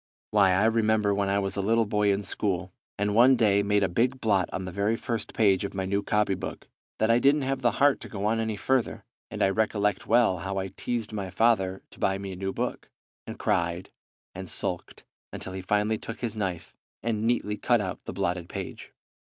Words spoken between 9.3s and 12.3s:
I recollect well how I teased my father to buy